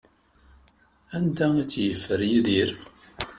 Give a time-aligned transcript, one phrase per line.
[1.15, 2.69] Anda ay t-yeffer Yidir?